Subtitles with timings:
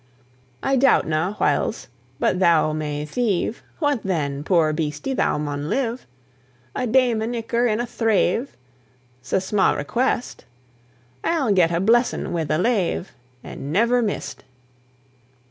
[0.63, 1.87] I doubtna, whiles,
[2.19, 4.43] but thou may thieve; What then?
[4.43, 6.07] poor beastie, thou maun live!
[6.75, 8.57] A daimen icker in a thrave
[9.21, 10.45] 'S a sma' request:
[11.23, 13.11] I'll get a blessin' wi' the lave,
[13.43, 14.43] And never miss 't!